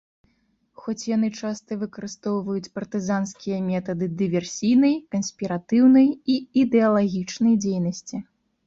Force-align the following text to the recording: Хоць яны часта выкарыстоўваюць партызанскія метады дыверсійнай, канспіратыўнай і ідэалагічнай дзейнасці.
Хоць 0.85 1.03
яны 1.15 1.29
часта 1.41 1.77
выкарыстоўваюць 1.83 2.71
партызанскія 2.77 3.61
метады 3.69 4.05
дыверсійнай, 4.23 4.99
канспіратыўнай 5.13 6.07
і 6.15 6.33
ідэалагічнай 6.65 7.53
дзейнасці. 7.65 8.15